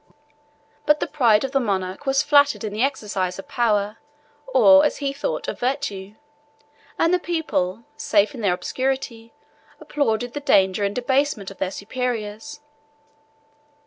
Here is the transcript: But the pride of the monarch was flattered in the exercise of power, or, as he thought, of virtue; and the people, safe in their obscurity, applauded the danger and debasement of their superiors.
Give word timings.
But 0.87 0.99
the 0.99 1.05
pride 1.05 1.43
of 1.43 1.51
the 1.51 1.59
monarch 1.59 2.07
was 2.07 2.23
flattered 2.23 2.63
in 2.63 2.73
the 2.73 2.81
exercise 2.81 3.37
of 3.37 3.47
power, 3.47 3.97
or, 4.47 4.83
as 4.83 4.97
he 4.97 5.13
thought, 5.13 5.47
of 5.47 5.59
virtue; 5.59 6.15
and 6.97 7.13
the 7.13 7.19
people, 7.19 7.83
safe 7.97 8.33
in 8.33 8.41
their 8.41 8.53
obscurity, 8.53 9.31
applauded 9.79 10.33
the 10.33 10.39
danger 10.39 10.83
and 10.83 10.95
debasement 10.95 11.51
of 11.51 11.59
their 11.59 11.69
superiors. 11.69 12.61